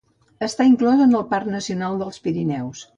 Està 0.47 0.65
inclòs 0.69 1.05
en 1.07 1.15
el 1.21 1.27
Parc 1.35 1.53
Nacional 1.59 2.03
dels 2.05 2.23
Pirineus. 2.27 2.87